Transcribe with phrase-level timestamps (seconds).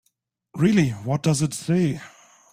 [0.55, 2.01] Really, what does it say?